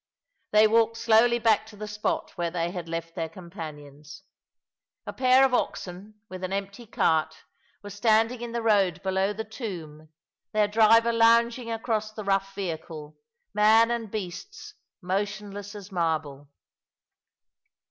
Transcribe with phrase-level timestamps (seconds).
[0.49, 4.23] They walked slowly back to the spot where they had left their companions.
[5.05, 7.43] A pair of oxen, with an empty cart,
[7.83, 10.09] were standing in the road below the tomb,
[10.53, 13.15] their driver lounging across the rough vehicle—
[13.53, 16.49] man and beasts motionless as marble.